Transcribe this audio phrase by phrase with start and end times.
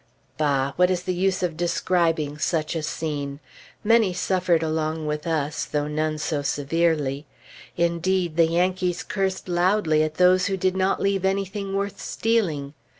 [0.35, 0.73] Bah!
[0.77, 3.39] What is the use of describing such a scene?
[3.83, 7.27] Many suffered along with us, though none so severely.
[7.77, 12.73] Indeed, the Yankees cursed loudly at those who did not leave anything worth stealing.